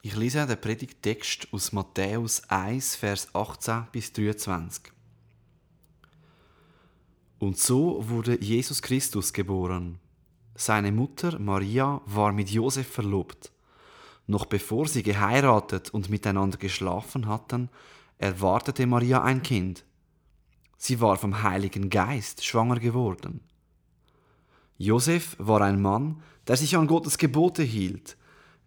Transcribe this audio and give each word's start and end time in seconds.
Ich 0.00 0.14
lese 0.14 0.46
den 0.46 0.60
Predigttext 0.60 1.48
aus 1.50 1.72
Matthäus 1.72 2.48
1, 2.48 2.94
Vers 2.94 3.34
18 3.34 3.88
bis 3.90 4.12
23. 4.12 4.92
Und 7.40 7.58
so 7.58 8.08
wurde 8.08 8.40
Jesus 8.40 8.80
Christus 8.80 9.32
geboren. 9.32 9.98
Seine 10.54 10.92
Mutter 10.92 11.40
Maria 11.40 12.00
war 12.06 12.32
mit 12.32 12.48
Josef 12.48 12.86
verlobt. 12.86 13.50
Noch 14.28 14.46
bevor 14.46 14.86
sie 14.86 15.02
geheiratet 15.02 15.90
und 15.90 16.10
miteinander 16.10 16.58
geschlafen 16.58 17.26
hatten, 17.26 17.68
erwartete 18.18 18.86
Maria 18.86 19.24
ein 19.24 19.42
Kind. 19.42 19.84
Sie 20.76 21.00
war 21.00 21.16
vom 21.16 21.42
Heiligen 21.42 21.90
Geist 21.90 22.44
schwanger 22.44 22.78
geworden. 22.78 23.40
Josef 24.76 25.34
war 25.40 25.60
ein 25.62 25.82
Mann, 25.82 26.22
der 26.46 26.56
sich 26.56 26.76
an 26.76 26.86
Gottes 26.86 27.18
Gebote 27.18 27.64
hielt 27.64 28.16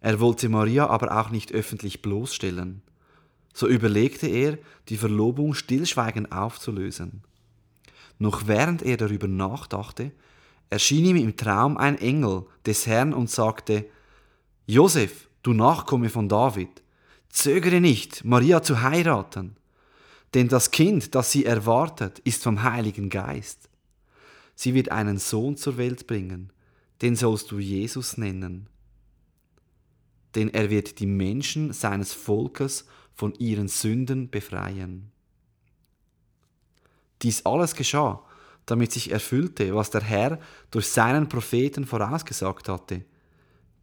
er 0.02 0.18
wollte 0.18 0.48
Maria 0.48 0.88
aber 0.88 1.16
auch 1.16 1.30
nicht 1.30 1.52
öffentlich 1.52 2.02
bloßstellen. 2.02 2.82
So 3.54 3.68
überlegte 3.68 4.26
er, 4.26 4.58
die 4.88 4.96
Verlobung 4.96 5.54
stillschweigend 5.54 6.32
aufzulösen. 6.32 7.22
Noch 8.18 8.48
während 8.48 8.82
er 8.82 8.96
darüber 8.96 9.28
nachdachte, 9.28 10.10
erschien 10.70 11.04
ihm 11.04 11.16
im 11.16 11.36
Traum 11.36 11.76
ein 11.76 11.98
Engel 11.98 12.46
des 12.66 12.88
Herrn 12.88 13.14
und 13.14 13.30
sagte, 13.30 13.86
Josef, 14.66 15.28
du 15.44 15.52
Nachkomme 15.52 16.10
von 16.10 16.28
David, 16.28 16.82
zögere 17.28 17.80
nicht, 17.80 18.24
Maria 18.24 18.60
zu 18.60 18.82
heiraten, 18.82 19.54
denn 20.34 20.48
das 20.48 20.72
Kind, 20.72 21.14
das 21.14 21.30
sie 21.30 21.44
erwartet, 21.44 22.18
ist 22.20 22.42
vom 22.42 22.64
Heiligen 22.64 23.08
Geist. 23.08 23.68
Sie 24.56 24.74
wird 24.74 24.90
einen 24.90 25.18
Sohn 25.18 25.56
zur 25.56 25.76
Welt 25.76 26.08
bringen, 26.08 26.52
den 27.02 27.14
sollst 27.14 27.52
du 27.52 27.60
Jesus 27.60 28.18
nennen 28.18 28.68
denn 30.34 30.52
er 30.52 30.70
wird 30.70 30.98
die 30.98 31.06
Menschen 31.06 31.72
seines 31.72 32.12
Volkes 32.12 32.86
von 33.14 33.34
ihren 33.34 33.68
Sünden 33.68 34.30
befreien. 34.30 35.10
Dies 37.22 37.44
alles 37.46 37.74
geschah, 37.74 38.24
damit 38.66 38.92
sich 38.92 39.10
erfüllte, 39.10 39.74
was 39.74 39.90
der 39.90 40.02
Herr 40.02 40.38
durch 40.70 40.88
seinen 40.88 41.28
Propheten 41.28 41.86
vorausgesagt 41.86 42.68
hatte. 42.68 43.04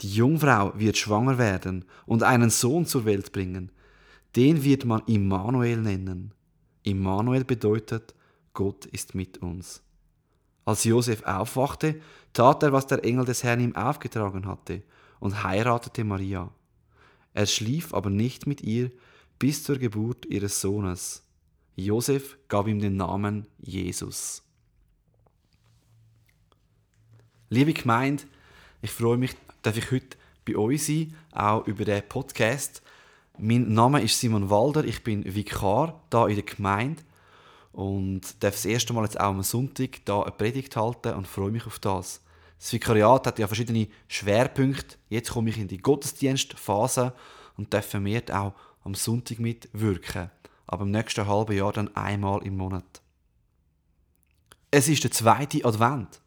Die 0.01 0.13
Jungfrau 0.13 0.73
wird 0.75 0.97
schwanger 0.97 1.37
werden 1.37 1.85
und 2.05 2.23
einen 2.23 2.49
Sohn 2.49 2.85
zur 2.85 3.05
Welt 3.05 3.31
bringen. 3.31 3.71
Den 4.35 4.63
wird 4.63 4.85
man 4.85 5.03
Immanuel 5.07 5.77
nennen. 5.77 6.33
Immanuel 6.83 7.43
bedeutet, 7.43 8.13
Gott 8.53 8.85
ist 8.85 9.15
mit 9.15 9.39
uns. 9.39 9.81
Als 10.65 10.83
Josef 10.83 11.23
aufwachte, 11.23 11.99
tat 12.33 12.63
er, 12.63 12.71
was 12.71 12.87
der 12.87 13.03
Engel 13.03 13.25
des 13.25 13.43
Herrn 13.43 13.59
ihm 13.59 13.75
aufgetragen 13.75 14.45
hatte, 14.45 14.83
und 15.19 15.43
heiratete 15.43 16.03
Maria. 16.03 16.51
Er 17.33 17.45
schlief 17.45 17.93
aber 17.93 18.09
nicht 18.09 18.47
mit 18.47 18.61
ihr 18.61 18.91
bis 19.37 19.63
zur 19.63 19.77
Geburt 19.77 20.25
ihres 20.25 20.59
Sohnes. 20.61 21.23
Josef 21.75 22.37
gab 22.47 22.67
ihm 22.67 22.79
den 22.79 22.97
Namen 22.97 23.47
Jesus. 23.59 24.43
Liebe 27.49 27.73
Gemeinde, 27.73 28.23
ich 28.81 28.91
freue 28.91 29.17
mich, 29.17 29.35
dass 29.61 29.77
ich 29.77 29.91
heute 29.91 30.17
bei 30.45 30.55
euch 30.55 30.85
sein, 30.85 31.15
auch 31.31 31.65
über 31.67 31.85
den 31.85 32.07
Podcast. 32.07 32.81
Mein 33.37 33.73
Name 33.73 34.01
ist 34.01 34.19
Simon 34.19 34.49
Walder, 34.49 34.83
ich 34.83 35.03
bin 35.03 35.23
Vikar 35.23 36.01
da 36.09 36.27
in 36.27 36.35
der 36.35 36.43
Gemeinde 36.43 37.01
und 37.71 38.21
darf 38.43 38.55
das 38.55 38.65
erste 38.65 38.93
Mal 38.93 39.05
jetzt 39.05 39.19
auch 39.19 39.29
am 39.29 39.41
Sonntag 39.43 40.03
da 40.05 40.21
eine 40.21 40.31
Predigt 40.31 40.75
halten 40.75 41.13
und 41.13 41.27
freue 41.27 41.51
mich 41.51 41.65
auf 41.65 41.79
das. 41.79 42.21
Das 42.59 42.73
Vikariat 42.73 43.25
hat 43.25 43.39
ja 43.39 43.47
verschiedene 43.47 43.87
Schwerpunkte. 44.09 44.97
Jetzt 45.07 45.31
komme 45.31 45.49
ich 45.49 45.57
in 45.57 45.69
die 45.69 45.77
Gottesdienstphase 45.77 47.13
und 47.55 47.73
darf 47.73 47.87
vermehrt 47.87 48.31
auch 48.31 48.53
am 48.83 48.95
Sonntag 48.95 49.39
mitwirken. 49.39 50.29
Aber 50.67 50.83
im 50.83 50.91
nächsten 50.91 51.25
halben 51.25 51.55
Jahr 51.55 51.71
dann 51.71 51.95
einmal 51.95 52.45
im 52.45 52.57
Monat. 52.57 53.01
Es 54.71 54.87
ist 54.87 55.03
der 55.03 55.11
zweite 55.11 55.63
Advent. 55.65 56.21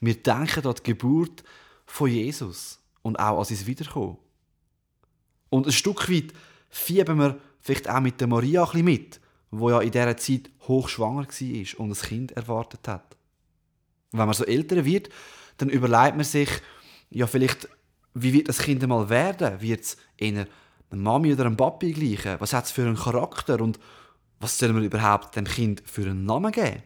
Wir 0.00 0.22
denken 0.22 0.66
an 0.66 0.74
die 0.74 0.82
Geburt 0.82 1.42
von 1.86 2.10
Jesus 2.10 2.78
und 3.02 3.18
auch 3.18 3.38
an 3.38 3.44
sein 3.44 3.66
Wiederkommen. 3.66 4.18
Und 5.48 5.66
ein 5.66 5.72
Stück 5.72 6.10
weit 6.10 6.32
fieben 6.68 7.18
wir 7.18 7.40
vielleicht 7.60 7.88
auch 7.88 8.00
mit 8.00 8.20
der 8.20 8.28
Maria 8.28 8.62
ein 8.62 8.66
bisschen 8.66 8.84
mit, 8.84 9.20
wo 9.50 9.70
ja 9.70 9.80
in 9.80 9.90
dieser 9.90 10.16
Zeit 10.16 10.50
hochschwanger 10.68 11.26
war 11.26 11.80
und 11.80 11.90
ein 11.90 12.08
Kind 12.08 12.32
erwartet 12.32 12.86
hat. 12.86 13.16
wenn 14.12 14.26
man 14.26 14.34
so 14.34 14.44
älter 14.44 14.84
wird, 14.84 15.08
dann 15.56 15.68
überlegt 15.68 16.16
man 16.16 16.24
sich, 16.24 16.50
ja, 17.10 17.26
vielleicht, 17.26 17.68
wie 18.14 18.32
wird 18.32 18.48
das 18.48 18.58
Kind 18.58 18.86
mal 18.86 19.08
werden? 19.08 19.60
Wird 19.60 19.80
es 19.82 19.96
eher 20.16 20.46
eine 20.90 21.02
Mami 21.02 21.32
oder 21.32 21.46
ein 21.46 21.56
Papi 21.56 21.92
gleichen? 21.92 22.40
Was 22.40 22.52
hat 22.52 22.66
es 22.66 22.70
für 22.70 22.82
einen 22.82 22.96
Charakter? 22.96 23.60
Und 23.60 23.78
was 24.40 24.58
soll 24.58 24.72
man 24.72 24.84
überhaupt 24.84 25.36
dem 25.36 25.44
Kind 25.44 25.82
für 25.86 26.02
einen 26.02 26.24
Namen 26.24 26.52
geben? 26.52 26.82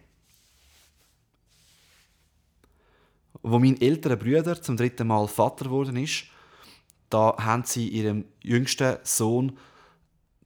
Wo 3.43 3.59
mein 3.59 3.81
älterer 3.81 4.17
Bruder 4.17 4.61
zum 4.61 4.77
dritten 4.77 5.07
Mal 5.07 5.27
Vater 5.27 5.65
geworden 5.65 5.97
ist, 5.97 6.25
da 7.09 7.37
haben 7.39 7.65
sie 7.65 7.89
ihrem 7.89 8.25
jüngsten 8.43 8.99
Sohn 9.03 9.59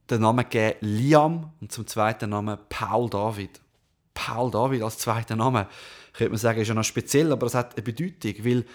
den 0.09 0.21
Namen 0.21 0.47
gegeben 0.49 0.77
Liam 0.81 1.51
und 1.61 1.71
zum 1.71 1.85
zweiten 1.85 2.29
Namen 2.29 2.57
Paul 2.69 3.09
David. 3.09 3.61
Paul 4.13 4.49
David 4.49 4.81
als 4.81 4.97
zweiter 4.97 5.35
Name 5.35 5.67
könnte 6.17 6.31
man 6.31 6.37
sagen, 6.37 6.61
ist 6.61 6.67
ja 6.67 6.73
noch 6.73 6.83
speziell, 6.83 7.31
aber 7.31 7.47
es 7.47 7.55
hat 7.55 7.75
eine 7.75 7.83
Bedeutung, 7.83 8.33
weil 8.45 8.65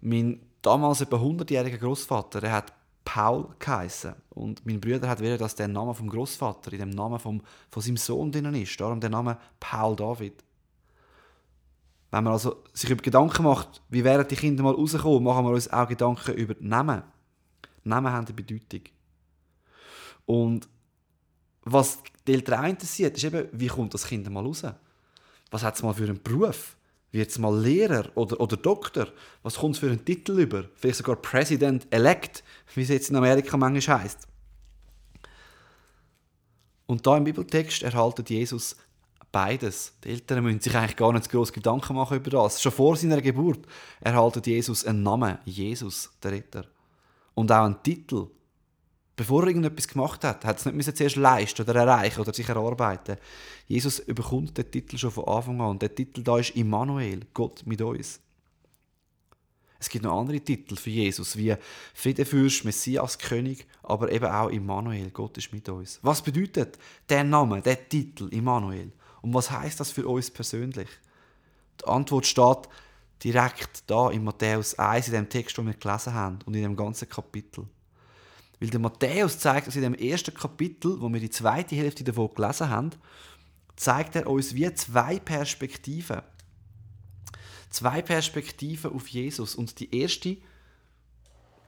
mein 0.00 0.40
damals 0.62 1.00
etwa 1.00 1.16
100-jähriger 1.16 1.78
Großvater, 1.78 2.40
der 2.40 2.52
hat 2.52 2.72
Paul 3.04 3.48
geheißen 3.58 4.14
und 4.30 4.64
mein 4.64 4.80
Bruder 4.80 5.08
hat 5.08 5.20
wieder, 5.20 5.36
dass 5.36 5.54
der 5.54 5.68
Name 5.68 5.94
vom 5.94 6.08
Großvater 6.08 6.72
in 6.72 6.78
dem 6.78 6.90
Namen 6.90 7.18
vom, 7.18 7.42
von 7.70 7.82
seinem 7.82 7.96
Sohn 7.96 8.32
drin 8.32 8.54
ist, 8.54 8.80
darum 8.80 9.00
der 9.00 9.10
Name 9.10 9.38
Paul 9.60 9.94
David. 9.94 10.42
Wenn 12.10 12.24
man 12.24 12.32
also 12.32 12.62
sich 12.72 12.88
über 12.88 13.02
Gedanken 13.02 13.42
macht, 13.42 13.82
wie 13.88 14.04
werden 14.04 14.26
die 14.28 14.36
Kinder 14.36 14.62
mal 14.62 14.74
rauskommen, 14.74 15.22
machen 15.22 15.44
wir 15.44 15.52
uns 15.52 15.70
auch 15.70 15.88
Gedanken 15.88 16.34
über 16.34 16.54
die 16.54 16.66
Namen. 16.66 17.02
Namen 17.82 18.12
haben 18.12 18.26
eine 18.26 18.34
Bedeutung. 18.34 18.82
Und 20.24 20.68
was 21.64 21.98
die 22.26 22.34
Eltern 22.34 22.64
interessiert, 22.66 23.16
ist 23.16 23.24
eben, 23.24 23.48
wie 23.52 23.66
kommt 23.66 23.92
das 23.92 24.06
Kind 24.06 24.28
mal 24.30 24.44
raus? 24.44 24.62
Was 25.50 25.62
hat 25.62 25.74
es 25.74 25.82
mal 25.82 25.92
für 25.92 26.04
einen 26.04 26.22
Beruf? 26.22 26.76
Wird 27.14 27.30
es 27.30 27.38
mal 27.38 27.56
Lehrer 27.56 28.10
oder, 28.16 28.40
oder 28.40 28.56
Doktor? 28.56 29.06
Was 29.44 29.54
kommt 29.54 29.78
für 29.78 29.86
einen 29.86 30.04
Titel 30.04 30.36
über? 30.36 30.64
Vielleicht 30.74 30.96
sogar 30.96 31.14
President-elect, 31.14 32.42
wie 32.74 32.82
es 32.82 32.88
jetzt 32.88 33.08
in 33.08 33.14
Amerika 33.14 33.56
manchmal 33.56 34.02
heisst. 34.02 34.26
Und 36.86 37.06
da 37.06 37.16
im 37.16 37.22
Bibeltext 37.22 37.84
erhaltet 37.84 38.30
Jesus 38.30 38.74
beides. 39.30 39.92
Die 40.02 40.08
Eltern 40.08 40.42
müssen 40.42 40.58
sich 40.58 40.74
eigentlich 40.74 40.96
gar 40.96 41.12
nicht 41.12 41.30
groß 41.30 41.52
Gedanken 41.52 41.94
machen 41.94 42.16
über 42.16 42.30
das. 42.30 42.60
Schon 42.60 42.72
vor 42.72 42.96
seiner 42.96 43.22
Geburt 43.22 43.64
erhaltet 44.00 44.48
Jesus 44.48 44.84
einen 44.84 45.04
Namen, 45.04 45.38
Jesus, 45.44 46.10
der 46.20 46.32
Retter. 46.32 46.64
Und 47.34 47.52
auch 47.52 47.64
einen 47.64 47.80
Titel, 47.80 48.26
bevor 49.16 49.42
er 49.42 49.48
irgendetwas 49.48 49.88
gemacht 49.88 50.24
hat, 50.24 50.44
hat 50.44 50.58
es 50.58 50.66
nicht 50.66 50.96
zuerst 50.96 51.16
leisten 51.16 51.62
oder 51.62 51.74
erreichen 51.76 52.20
oder 52.20 52.34
sich 52.34 52.48
erarbeiten. 52.48 53.16
Jesus 53.66 54.00
überkommt 54.00 54.56
den 54.58 54.70
Titel 54.70 54.98
schon 54.98 55.10
von 55.10 55.28
Anfang 55.28 55.60
an. 55.60 55.70
Und 55.70 55.82
der 55.82 55.94
Titel 55.94 56.22
da 56.22 56.38
ist 56.38 56.50
Immanuel, 56.50 57.20
Gott 57.32 57.62
mit 57.64 57.80
uns. 57.80 58.20
Es 59.78 59.90
gibt 59.90 60.04
noch 60.04 60.18
andere 60.18 60.40
Titel 60.40 60.76
für 60.76 60.90
Jesus, 60.90 61.36
wie 61.36 61.54
Friedefürst, 61.92 62.64
Messias, 62.64 63.18
König, 63.18 63.66
aber 63.82 64.10
eben 64.10 64.26
auch 64.26 64.48
Immanuel, 64.48 65.10
Gott 65.10 65.36
ist 65.36 65.52
mit 65.52 65.68
uns. 65.68 65.98
Was 66.00 66.22
bedeutet 66.22 66.78
der 67.10 67.22
Name, 67.22 67.60
der 67.60 67.86
Titel 67.86 68.28
Immanuel? 68.28 68.92
Und 69.20 69.34
was 69.34 69.50
heißt 69.50 69.78
das 69.78 69.90
für 69.90 70.06
uns 70.08 70.30
persönlich? 70.30 70.88
Die 71.80 71.86
Antwort 71.86 72.24
steht 72.24 72.68
direkt 73.22 73.84
da 73.86 74.10
in 74.10 74.24
Matthäus 74.24 74.78
1, 74.78 75.08
in 75.08 75.14
dem 75.14 75.28
Text, 75.28 75.58
den 75.58 75.66
wir 75.66 75.74
gelesen 75.74 76.14
haben 76.14 76.38
und 76.46 76.54
in 76.54 76.62
dem 76.62 76.76
ganzen 76.76 77.08
Kapitel. 77.08 77.66
Weil 78.64 78.70
der 78.70 78.80
Matthäus 78.80 79.38
zeigt 79.38 79.66
uns 79.66 79.76
in 79.76 79.82
dem 79.82 79.92
ersten 79.92 80.32
Kapitel, 80.32 80.98
wo 80.98 81.12
wir 81.12 81.20
die 81.20 81.28
zweite 81.28 81.76
Hälfte 81.76 82.02
davon 82.02 82.32
gelesen 82.34 82.70
haben, 82.70 82.90
zeigt 83.76 84.16
er 84.16 84.26
uns 84.26 84.54
wie 84.54 84.72
zwei 84.72 85.18
Perspektiven. 85.18 86.22
Zwei 87.68 88.00
Perspektiven 88.00 88.94
auf 88.94 89.06
Jesus. 89.08 89.54
Und 89.54 89.78
die 89.80 89.94
erste, 89.94 90.38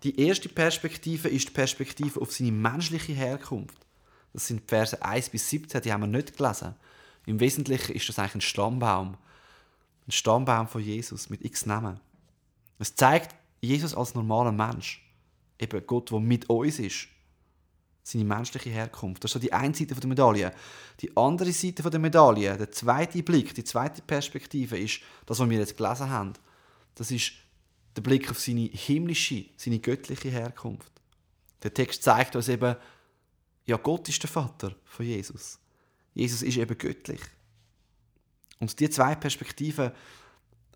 die 0.05 0.19
erste 0.27 0.49
Perspektive 0.49 1.29
ist 1.29 1.49
die 1.49 1.53
Perspektive 1.53 2.19
auf 2.19 2.33
seine 2.33 2.53
menschliche 2.53 3.13
Herkunft. 3.13 3.77
Das 4.33 4.47
sind 4.47 4.67
Verse 4.67 5.03
1 5.03 5.29
bis 5.29 5.51
17, 5.51 5.83
die 5.83 5.93
haben 5.93 6.01
wir 6.01 6.07
nicht 6.07 6.39
gelesen. 6.39 6.77
Im 7.27 7.41
Wesentlichen 7.41 7.95
ist 7.95 8.09
das 8.09 8.19
eigentlich 8.19 8.37
ein 8.37 8.41
Stammbaum. 8.41 9.19
Ein 10.09 10.13
Stammbaum 10.13 10.67
von 10.67 10.81
Jesus 10.81 11.29
mit 11.29 11.45
x 11.45 11.67
Namen. 11.67 12.01
Es 12.79 12.95
zeigt 12.95 13.35
Jesus 13.61 13.95
als 13.95 14.15
normaler 14.15 14.53
Mensch 14.53 15.06
eben 15.59 15.87
Gott, 15.87 16.11
der 16.11 16.21
mit 16.21 16.49
uns 16.49 16.79
ist. 16.79 17.09
Seine 18.03 18.25
menschliche 18.25 18.71
Herkunft. 18.71 19.25
Das 19.25 19.31
ist 19.31 19.33
so 19.33 19.39
die 19.41 19.53
eine 19.53 19.75
Seite 19.75 19.95
der 19.95 20.07
Medaille. 20.07 20.53
Die 21.01 21.17
andere 21.17 21.53
Seite 21.53 21.83
der 21.83 21.99
Medaille, 21.99 22.57
der 22.57 22.71
zweite 22.71 23.23
Blick, 23.23 23.53
die 23.55 23.65
zweite 23.65 24.01
Perspektive 24.03 24.79
ist 24.79 25.01
das, 25.27 25.41
was 25.41 25.51
wir 25.51 25.59
jetzt 25.59 25.77
gelesen 25.77 26.09
haben. 26.09 26.35
Das 26.95 27.11
ist 27.11 27.33
der 27.97 28.03
Blick 28.03 28.31
auf 28.31 28.39
seine 28.39 28.69
himmlische, 28.73 29.47
seine 29.57 29.81
göttliche 29.81 30.29
Herkunft. 30.29 30.93
Der 31.63 31.75
Text 31.75 32.05
zeigt 32.05 32.37
uns 32.37 32.49
eben, 32.49 32.77
ja, 33.65 33.77
Gott 33.77 34.09
ist 34.09 34.23
der 34.23 34.31
Vater 34.31 34.77
von 34.85 35.05
Jesus. 35.05 35.59
Jesus 36.15 36.43
ist 36.43 36.57
eben 36.59 36.79
göttlich. 36.79 37.21
Und 38.61 38.79
die 38.79 38.89
zwei 38.89 39.17
Perspektiven 39.17 39.91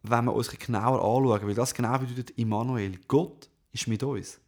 wenn 0.02 0.24
wir 0.24 0.34
uns 0.34 0.50
genauer 0.50 0.98
anschauen, 0.98 1.46
weil 1.46 1.54
das 1.54 1.74
genau 1.74 1.98
bedeutet 1.98 2.30
Immanuel. 2.30 2.98
Gott 3.06 3.48
ist 3.72 3.86
mit 3.86 4.02
uns. 4.02 4.40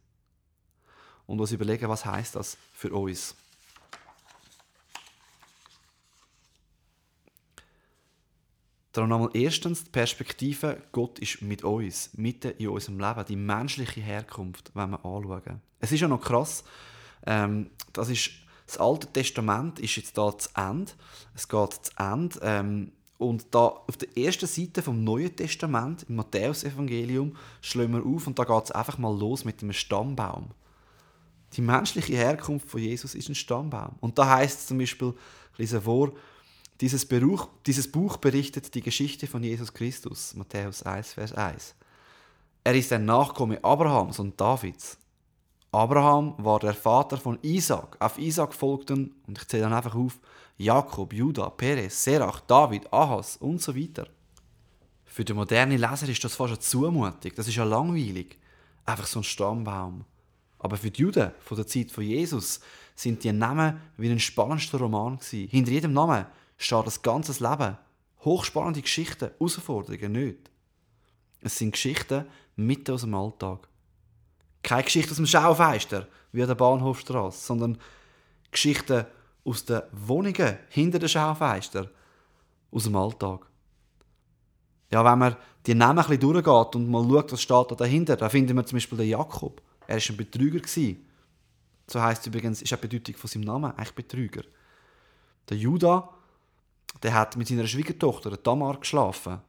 Und 1.25 1.39
uns 1.39 1.51
überlegen, 1.51 1.89
was 1.89 2.05
heißt 2.05 2.35
das 2.35 2.57
für 2.73 2.91
uns. 2.91 3.35
Darum 8.93 9.09
nochmal 9.09 9.31
erstens 9.33 9.85
die 9.85 9.89
Perspektive, 9.89 10.83
Gott 10.91 11.17
ist 11.17 11.41
mit 11.41 11.63
uns, 11.63 12.11
mitten 12.13 12.51
in 12.59 12.69
unserem 12.69 12.99
Leben, 12.99 13.25
die 13.25 13.35
menschliche 13.35 14.01
Herkunft, 14.01 14.69
wenn 14.75 14.91
wir 14.91 15.03
anschauen. 15.03 15.61
Es 15.79 15.91
ist 15.91 16.01
ja 16.01 16.07
noch 16.07 16.21
krass, 16.21 16.63
ähm, 17.25 17.71
das 17.91 18.09
ist, 18.09 18.29
das 18.67 18.77
Alte 18.77 19.07
Testament 19.07 19.79
ist 19.79 19.95
jetzt 19.95 20.15
da 20.15 20.37
zu 20.37 20.47
Ende, 20.55 20.91
es 21.33 21.47
geht 21.47 21.73
zu 21.73 21.91
Ende, 21.97 22.39
ähm, 22.43 22.91
und 23.17 23.47
da 23.51 23.67
auf 23.67 23.97
der 23.97 24.15
ersten 24.15 24.47
Seite 24.47 24.83
vom 24.83 25.03
Neuen 25.03 25.35
Testament, 25.35 26.05
im 26.07 26.17
Matthäusevangelium, 26.17 27.35
schlagen 27.61 27.93
wir 27.93 28.05
auf 28.05 28.27
und 28.27 28.37
da 28.37 28.43
geht 28.43 28.65
es 28.65 28.71
einfach 28.71 28.99
mal 28.99 29.17
los 29.17 29.43
mit 29.43 29.61
einem 29.63 29.73
Stammbaum. 29.73 30.51
Die 31.53 31.61
menschliche 31.61 32.15
Herkunft 32.15 32.67
von 32.67 32.81
Jesus 32.81 33.15
ist 33.15 33.29
ein 33.29 33.35
Stammbaum. 33.35 33.95
Und 33.99 34.17
da 34.17 34.27
heißt 34.27 34.59
es 34.59 34.67
zum 34.67 34.77
Beispiel, 34.77 35.13
ich 35.53 35.59
lese 35.59 35.81
vor, 35.81 36.11
dieses, 36.81 37.05
Beruch, 37.05 37.47
dieses 37.65 37.91
Buch 37.91 38.17
berichtet 38.17 38.73
die 38.73 38.81
Geschichte 38.81 39.27
von 39.27 39.43
Jesus 39.43 39.73
Christus, 39.73 40.33
Matthäus 40.35 40.83
1, 40.83 41.13
Vers 41.13 41.33
1. 41.33 41.75
Er 42.63 42.75
ist 42.75 42.91
ein 42.91 43.05
Nachkomme 43.05 43.63
Abrahams 43.63 44.19
und 44.19 44.39
Davids. 44.39 44.97
Abraham 45.71 46.35
war 46.37 46.59
der 46.59 46.73
Vater 46.73 47.17
von 47.17 47.37
Isaac. 47.41 47.97
Auf 47.99 48.17
Isaac 48.17 48.53
folgten, 48.53 49.15
und 49.27 49.37
ich 49.37 49.47
zähle 49.47 49.63
dann 49.63 49.73
einfach 49.73 49.95
auf, 49.95 50.19
Jakob, 50.57 51.13
Judah, 51.13 51.49
Perez, 51.49 52.03
Serach, 52.03 52.41
David, 52.41 52.91
Ahas 52.93 53.37
und 53.37 53.61
so 53.61 53.75
weiter. 53.75 54.07
Für 55.05 55.25
den 55.25 55.35
modernen 55.35 55.77
Leser 55.77 56.09
ist 56.09 56.23
das 56.23 56.35
fast 56.35 56.53
eine 56.53 56.59
Zumutung. 56.59 57.31
Das 57.35 57.47
ist 57.47 57.55
ja 57.55 57.63
langweilig. 57.63 58.37
Einfach 58.85 59.07
so 59.07 59.19
ein 59.19 59.23
Stammbaum. 59.23 60.05
Aber 60.63 60.77
für 60.77 60.89
die 60.89 61.01
Juden 61.01 61.31
von 61.41 61.57
der 61.57 61.67
Zeit 61.67 61.91
von 61.91 62.05
Jesus 62.05 62.61
sind 62.95 63.21
die 63.25 63.33
Namen 63.33 63.81
wie 63.97 64.09
ein 64.09 64.19
spannendster 64.19 64.77
Roman 64.77 65.17
gewesen. 65.17 65.49
Hinter 65.49 65.71
jedem 65.71 65.91
Namen 65.91 66.25
steht 66.57 66.87
das 66.87 67.01
ganze 67.01 67.33
Leben. 67.43 67.77
Hochspannende 68.23 68.81
Geschichten, 68.81 69.31
Herausforderungen 69.37 70.13
nicht. 70.13 70.49
Es 71.41 71.57
sind 71.57 71.73
Geschichten 71.73 72.25
mitten 72.55 72.93
aus 72.93 73.01
dem 73.01 73.13
Alltag. 73.13 73.67
Keine 74.63 74.83
Geschichte 74.83 75.11
aus 75.11 75.17
dem 75.17 75.25
Schaufenster, 75.25 76.07
wie 76.31 76.41
an 76.41 76.47
der 76.47 76.55
Bahnhofstrasse, 76.55 77.45
sondern 77.45 77.77
Geschichten 78.49 79.05
aus 79.43 79.65
den 79.65 79.81
Wohnungen 79.91 80.59
hinter 80.69 80.99
den 80.99 81.09
Schaufenstern, 81.09 81.89
aus 82.71 82.85
dem 82.85 82.95
Alltag. 82.95 83.45
Ja, 84.93 85.03
wenn 85.03 85.19
man 85.19 85.35
die 85.65 85.75
Namen 85.75 85.99
ein 85.99 86.05
bisschen 86.05 86.21
durchgeht 86.21 86.75
und 86.77 86.89
mal 86.89 87.03
schaut, 87.03 87.33
was 87.33 87.41
steht 87.41 87.71
da 87.71 87.75
dahinter, 87.75 88.15
da 88.15 88.29
finden 88.29 88.55
wir 88.55 88.65
zum 88.65 88.77
Beispiel 88.77 88.99
den 88.99 89.09
Jakob. 89.09 89.61
Er 89.87 89.97
war 89.97 90.09
ein 90.09 90.17
Betrüger. 90.17 90.61
So 91.87 92.01
heisst 92.01 92.25
übrigens, 92.27 92.61
ist 92.61 92.73
auch 92.73 92.79
die 92.79 92.87
Bedeutung 92.87 93.15
von 93.15 93.29
seinem 93.29 93.43
Namen, 93.43 93.71
eigentlich 93.71 93.93
Betrüger. 93.93 94.43
Der 95.49 95.57
Judah, 95.57 96.09
der 97.01 97.13
hat 97.13 97.35
mit 97.35 97.47
seiner 97.47 97.67
Schwiegertochter, 97.67 98.29
der 98.29 98.41
Tamar, 98.41 98.79
geschlafen, 98.79 99.39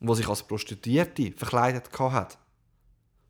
wo 0.00 0.14
sich 0.14 0.28
als 0.28 0.42
Prostituierte 0.42 1.32
verkleidet 1.32 1.96
hat. 1.98 2.38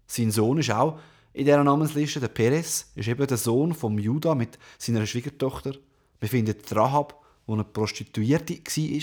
Sein 0.07 0.31
Sohn 0.31 0.59
ist 0.59 0.71
auch 0.71 0.99
in 1.35 1.45
dieser 1.45 1.63
Namensliste, 1.63 2.21
der 2.21 2.29
Perez, 2.29 2.91
ist 2.95 3.09
eben 3.09 3.27
der 3.27 3.37
Sohn 3.37 3.75
vom 3.75 3.99
Judah 3.99 4.35
mit 4.35 4.59
seiner 4.79 5.07
Schwiegertochter. 5.07 5.75
Wir 6.19 6.29
finden 6.29 6.57
Rahab, 6.71 7.23
wo 7.47 7.55
eine 7.55 7.65
Prostituierte 7.65 8.55
war. 8.55 9.03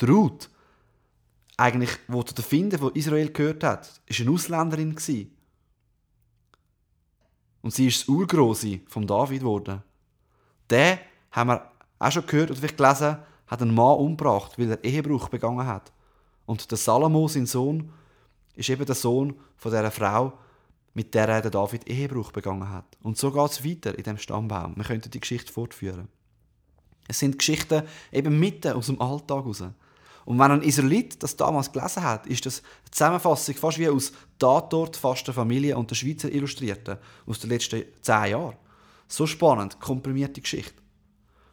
Die 0.00 0.04
Ruth, 0.06 0.48
eigentlich, 1.56 1.90
wo 2.06 2.22
der 2.22 2.44
Finden 2.44 2.78
von 2.78 2.94
Israel 2.94 3.30
gehört 3.32 3.64
hat, 3.64 4.00
ist 4.06 4.20
eine 4.20 4.30
Ausländerin. 4.30 4.96
Und 7.62 7.74
sie 7.74 7.88
ist 7.88 8.00
das 8.00 8.08
Urgroße 8.08 8.80
von 8.86 9.06
David 9.06 9.40
geworden. 9.40 9.82
Der, 10.70 11.00
haben 11.32 11.50
wir 11.50 11.70
auch 11.98 12.12
schon 12.12 12.26
gehört 12.26 12.50
oder 12.50 12.58
vielleicht 12.58 12.76
gelesen, 12.76 13.18
hat 13.46 13.62
einen 13.62 13.74
Mann 13.74 13.98
umgebracht, 13.98 14.58
weil 14.58 14.70
er 14.70 14.84
Ehebruch 14.84 15.28
begangen 15.28 15.66
hat. 15.66 15.92
Und 16.46 16.70
der 16.70 16.78
Salomo, 16.78 17.28
sein 17.28 17.46
Sohn, 17.46 17.92
ist 18.54 18.68
eben 18.68 18.84
der 18.84 18.94
Sohn 18.94 19.34
von 19.56 19.70
dieser 19.70 19.90
Frau, 19.90 20.32
mit 20.94 21.14
der 21.14 21.28
er 21.28 21.50
David 21.50 21.88
Ehebruch 21.88 22.32
begangen 22.32 22.68
hat. 22.70 22.96
Und 23.02 23.16
so 23.16 23.30
geht 23.30 23.50
es 23.50 23.64
weiter 23.64 23.96
in 23.96 24.04
dem 24.04 24.18
Stammbaum. 24.18 24.76
Wir 24.76 24.84
könnten 24.84 25.10
die 25.10 25.20
Geschichte 25.20 25.52
fortführen. 25.52 26.08
Es 27.06 27.18
sind 27.18 27.38
Geschichten 27.38 27.82
eben 28.12 28.38
mitten 28.38 28.72
aus 28.72 28.86
dem 28.86 29.00
Alltag 29.00 29.44
raus. 29.44 29.64
Und 30.28 30.38
wenn 30.38 30.50
ein 30.50 30.62
Israelit 30.62 31.22
das 31.22 31.36
damals 31.36 31.72
gelesen 31.72 32.02
hat, 32.02 32.26
ist 32.26 32.44
das 32.44 32.60
eine 32.60 32.90
Zusammenfassung 32.90 33.54
fast 33.54 33.78
wie 33.78 33.88
aus 33.88 34.12
Tatort, 34.38 34.94
faster 34.94 35.32
Familie 35.32 35.74
und 35.74 35.88
der 35.88 35.94
Schweizer 35.94 36.30
Illustrierten 36.30 36.98
aus 37.24 37.38
den 37.38 37.48
letzten 37.48 37.84
zehn 38.02 38.32
Jahren. 38.32 38.58
So 39.08 39.26
spannend, 39.26 39.80
komprimierte 39.80 40.42
Geschichte. 40.42 40.82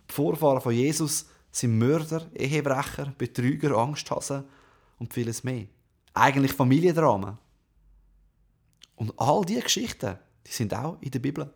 Die 0.09 0.13
Vorfahren 0.13 0.59
von 0.59 0.73
Jesus 0.73 1.25
sind 1.51 1.77
Mörder, 1.77 2.29
Ehebrecher, 2.35 3.13
Betrüger, 3.17 3.77
Angsthasen 3.77 4.43
und 4.99 5.13
vieles 5.13 5.45
mehr. 5.45 5.67
Eigentlich 6.13 6.51
Familiendramen. 6.51 7.37
Und 8.97 9.13
all 9.15 9.45
diese 9.45 9.61
Geschichten, 9.61 10.17
die 10.45 10.51
sind 10.51 10.73
auch 10.73 10.97
in 10.99 11.11
der 11.11 11.19
Bibel. 11.19 11.49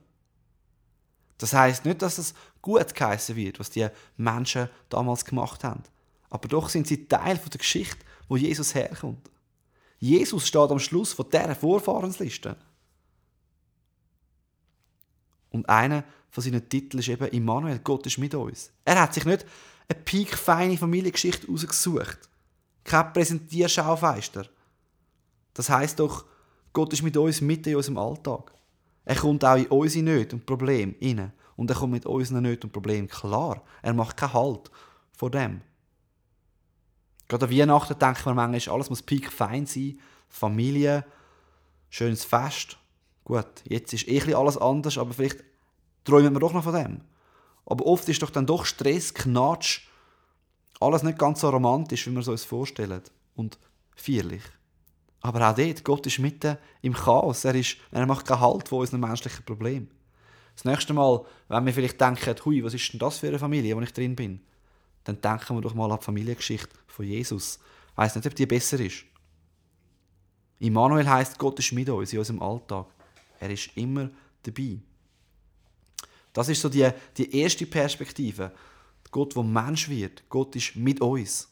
Das 1.37 1.51
heißt 1.51 1.83
nicht, 1.83 2.01
dass 2.01 2.17
es 2.17 2.33
gut 2.61 2.95
geheißen 2.95 3.35
wird, 3.35 3.59
was 3.59 3.71
die 3.71 3.89
Menschen 4.15 4.69
damals 4.87 5.25
gemacht 5.25 5.65
haben. 5.65 5.83
Aber 6.29 6.47
doch 6.47 6.69
sind 6.69 6.87
sie 6.87 7.07
Teil 7.07 7.37
der 7.37 7.57
Geschichte, 7.57 8.05
wo 8.27 8.37
Jesus 8.37 8.75
herkommt. 8.75 9.29
Jesus 9.99 10.47
steht 10.47 10.71
am 10.71 10.79
Schluss 10.79 11.13
von 11.13 11.29
dieser 11.29 11.55
Vorfahrensliste. 11.55 12.55
Und 15.49 15.67
einer 15.67 16.03
von 16.29 16.43
seinen 16.43 16.69
Titeln 16.69 16.99
ist 16.99 17.09
eben 17.09 17.27
Immanuel, 17.27 17.79
Gott 17.79 18.05
ist 18.05 18.17
mit 18.17 18.35
uns. 18.35 18.71
Er 18.85 19.01
hat 19.01 19.13
sich 19.13 19.25
nicht 19.25 19.45
eine 19.87 19.99
piekfeine 19.99 20.77
Familiengeschichte 20.77 21.51
ausgesucht. 21.51 22.19
Kein 22.83 23.11
Präsentierschaufeister. 23.11 24.47
Das 25.53 25.69
heißt 25.69 25.99
doch, 25.99 26.25
Gott 26.71 26.93
ist 26.93 27.01
mit 27.01 27.17
uns 27.17 27.41
mitten 27.41 27.69
in 27.69 27.75
unserem 27.75 27.97
Alltag. 27.97 28.53
Er 29.05 29.15
kommt 29.15 29.43
auch 29.43 29.57
in 29.57 29.67
unsere 29.67 30.05
Nöte 30.05 30.35
und 30.35 30.45
Probleme 30.45 30.93
rein. 31.01 31.33
Und 31.55 31.69
er 31.69 31.75
kommt 31.75 31.93
mit 31.93 32.05
unseren 32.05 32.43
Nöten 32.43 32.67
und 32.67 32.71
Problemen 32.71 33.07
klar. 33.07 33.63
Er 33.81 33.93
macht 33.93 34.15
keinen 34.15 34.33
Halt 34.33 34.71
vor 35.11 35.31
dem. 35.31 35.61
Gerade 37.29 37.45
an 37.45 37.51
Weihnachten 37.51 37.97
denkt 37.97 38.25
man 38.25 38.35
manchmal, 38.35 38.75
alles 38.75 38.89
muss 38.89 39.03
fein 39.29 39.65
sein. 39.65 39.99
Familie, 40.27 41.05
schönes 41.89 42.25
Fest. 42.25 42.77
Gut, 43.23 43.45
jetzt 43.63 43.93
ist 43.93 44.07
eh 44.07 44.33
alles 44.33 44.57
anders, 44.57 44.97
aber 44.97 45.13
vielleicht 45.13 45.43
träumen 46.03 46.33
wir 46.33 46.39
doch 46.39 46.53
noch 46.53 46.63
von 46.63 46.73
dem. 46.73 47.01
Aber 47.65 47.85
oft 47.85 48.09
ist 48.09 48.21
doch 48.21 48.31
dann 48.31 48.47
doch 48.47 48.65
Stress, 48.65 49.13
Knatsch, 49.13 49.81
alles 50.79 51.03
nicht 51.03 51.19
ganz 51.19 51.41
so 51.41 51.49
romantisch, 51.49 52.07
wie 52.07 52.11
wir 52.11 52.21
es 52.21 52.27
uns 52.27 52.43
vorstellen. 52.43 53.01
Und 53.35 53.59
feierlich. 53.95 54.43
Aber 55.21 55.47
auch 55.47 55.55
dort, 55.55 55.83
Gott 55.83 56.07
ist 56.07 56.19
mitten 56.19 56.57
im 56.81 56.93
Chaos. 56.93 57.45
Er, 57.45 57.53
ist, 57.53 57.77
er 57.91 58.05
macht 58.05 58.25
keinen 58.25 58.39
Halt 58.39 58.67
von 58.67 58.79
unseren 58.79 59.01
menschlichen 59.01 59.45
Problemen. 59.45 59.91
Das 60.55 60.65
nächste 60.65 60.93
Mal, 60.93 61.23
wenn 61.47 61.65
wir 61.65 61.73
vielleicht 61.73 62.01
denken, 62.01 62.35
hui, 62.43 62.63
was 62.63 62.73
ist 62.73 62.91
denn 62.91 62.99
das 62.99 63.19
für 63.19 63.27
eine 63.27 63.39
Familie, 63.39 63.75
wo 63.75 63.81
ich 63.81 63.93
drin 63.93 64.15
bin, 64.15 64.41
dann 65.03 65.21
denken 65.21 65.55
wir 65.55 65.61
doch 65.61 65.73
mal 65.73 65.91
an 65.91 65.99
die 65.99 66.05
Familiengeschichte 66.05 66.69
von 66.87 67.05
Jesus. 67.05 67.59
Ich 67.91 67.97
weiss 67.97 68.15
nicht, 68.15 68.27
ob 68.27 68.35
die 68.35 68.45
besser 68.45 68.79
ist. 68.79 69.05
Immanuel 70.59 71.07
heißt, 71.07 71.37
Gott 71.37 71.59
ist 71.59 71.71
mit 71.71 71.89
uns 71.89 72.11
in 72.11 72.19
unserem 72.19 72.41
Alltag. 72.41 72.87
Er 73.39 73.49
ist 73.49 73.69
immer 73.75 74.09
dabei. 74.43 74.79
Das 76.33 76.49
ist 76.49 76.61
so 76.61 76.69
die, 76.69 76.89
die 77.17 77.35
erste 77.35 77.65
Perspektive. 77.65 78.51
Gott, 79.11 79.35
der 79.35 79.43
Mensch 79.43 79.89
wird. 79.89 80.23
Gott 80.29 80.55
ist 80.55 80.75
mit 80.75 81.01
uns. 81.01 81.47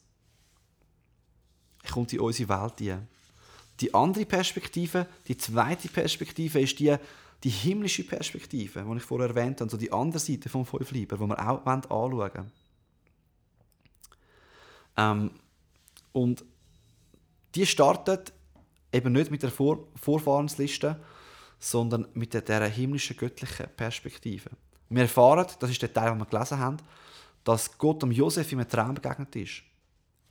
Er 1.83 1.91
kommt 1.91 2.13
in 2.13 2.19
unsere 2.19 2.49
Welt 2.49 2.79
hinein. 2.79 3.07
Die 3.79 3.93
andere 3.93 4.25
Perspektive, 4.25 5.07
die 5.27 5.37
zweite 5.37 5.87
Perspektive 5.87 6.59
ist 6.59 6.79
die, 6.79 6.95
die 7.43 7.49
himmlische 7.49 8.03
Perspektive, 8.03 8.83
die 8.83 8.97
ich 8.97 9.03
vorher 9.03 9.29
erwähnt 9.29 9.61
habe, 9.61 9.69
so 9.69 9.77
die 9.77 9.91
andere 9.91 10.19
Seite 10.19 10.49
vom 10.49 10.65
Fünfliber, 10.65 11.17
die 11.17 11.27
wir 11.27 11.49
auch 11.49 11.65
anschauen 11.65 12.17
wollen. 12.17 12.51
Ähm, 14.97 15.31
und 16.11 16.43
die 17.55 17.65
startet 17.65 18.33
eben 18.91 19.13
nicht 19.13 19.31
mit 19.31 19.43
der 19.43 19.51
Vor 19.51 19.87
Vorfahrensliste, 19.95 20.99
sondern 21.59 22.07
mit 22.13 22.33
der, 22.33 22.65
himmlischen 22.65 23.17
göttlichen 23.17 23.67
Perspektive. 23.75 24.49
Wir 24.89 25.03
erfahren, 25.03 25.45
das 25.59 25.69
ist 25.69 25.81
der 25.81 25.93
Teil, 25.93 26.11
den 26.11 26.19
wir 26.19 26.25
gelesen 26.25 26.59
haben, 26.59 26.77
dass 27.43 27.77
Gott 27.77 28.01
dem 28.01 28.11
Josef 28.11 28.51
in 28.51 28.59
einem 28.59 28.69
Traum 28.69 28.95
begegnet 28.95 29.35
ist. 29.35 29.63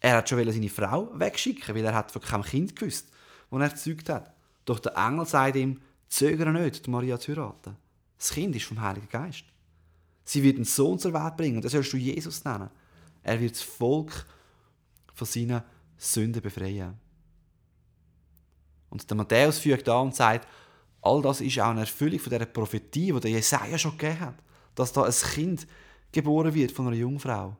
Er 0.00 0.18
hat 0.18 0.28
schon 0.28 0.52
seine 0.52 0.68
Frau 0.68 1.10
wegschicken, 1.14 1.74
weil 1.74 1.84
er 1.84 1.94
hat 1.94 2.10
von 2.12 2.22
keinem 2.22 2.42
Kind 2.42 2.76
gewusst, 2.76 3.08
das 3.50 3.60
er 3.60 3.68
gezeugt 3.68 4.08
hat. 4.08 4.34
Doch 4.64 4.78
der 4.78 4.96
Engel 4.96 5.26
sagt 5.26 5.56
ihm, 5.56 5.80
zögere 6.08 6.52
nicht, 6.52 6.86
die 6.86 6.90
Maria 6.90 7.18
zu 7.18 7.32
heiraten. 7.32 7.76
Das 8.18 8.30
Kind 8.30 8.54
ist 8.56 8.66
vom 8.66 8.80
Heiligen 8.80 9.08
Geist. 9.08 9.44
Sie 10.24 10.42
wird 10.42 10.56
einen 10.56 10.64
Sohn 10.64 10.98
zur 10.98 11.12
Welt 11.12 11.36
bringen, 11.36 11.60
das 11.60 11.72
sollst 11.72 11.92
du 11.92 11.96
Jesus 11.96 12.44
nennen. 12.44 12.70
Er 13.22 13.40
wird 13.40 13.52
das 13.52 13.62
Volk 13.62 14.26
von 15.16 15.26
seinen 15.26 15.62
Sünden 15.96 16.42
befreien. 16.42 16.94
Und 18.90 19.08
der 19.10 19.16
Matthäus 19.16 19.58
fügt 19.58 19.88
an 19.88 20.08
und 20.08 20.14
sagt, 20.14 20.46
all 21.00 21.22
das 21.22 21.40
ist 21.40 21.58
auch 21.58 21.70
eine 21.70 21.80
Erfüllung 21.80 22.20
von 22.20 22.30
dieser 22.30 22.46
Prophetie, 22.46 23.12
die 23.12 23.20
der 23.20 23.30
Jesaja 23.30 23.78
schon 23.78 23.96
gegeben 23.96 24.20
hat, 24.20 24.36
dass 24.74 24.92
da 24.92 25.04
ein 25.04 25.12
Kind 25.12 25.66
geboren 26.12 26.54
wird 26.54 26.70
von 26.70 26.86
einer 26.86 26.96
Jungfrau. 26.96 27.56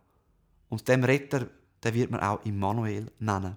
Und 0.69 0.87
dem 0.87 1.03
Retter, 1.03 1.49
den 1.83 1.95
wird 1.95 2.11
man 2.11 2.21
auch 2.21 2.45
Immanuel 2.45 3.11
nennen. 3.19 3.57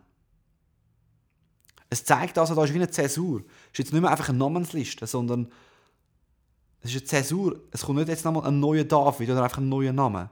Es 1.90 2.04
zeigt 2.04 2.38
also, 2.38 2.56
da 2.56 2.64
ist 2.64 2.74
wie 2.74 2.78
eine 2.78 2.90
Zäsur. 2.90 3.42
Es 3.42 3.72
ist 3.74 3.80
jetzt 3.80 3.94
nicht 3.94 4.02
mehr 4.02 4.12
einfach 4.12 4.30
eine 4.30 4.38
Namensliste, 4.38 5.08
sondern 5.08 5.52
es 6.82 6.92
ist 6.92 7.02
eine 7.02 7.06
Zäsur. 7.06 7.60
Es 7.72 7.82
kommt 7.82 8.00
nicht 8.00 8.08
jetzt 8.08 8.24
nochmal 8.24 8.46
ein 8.46 8.60
neuer 8.60 8.86
David 8.86 9.30
oder 9.30 9.44
einfach 9.44 9.58
ein 9.58 9.68
neuer 9.68 9.92
Name. 9.92 10.30